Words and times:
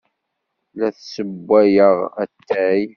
La 0.77 0.87
d-ssewwayeɣ 0.95 1.97
atay. 2.23 2.81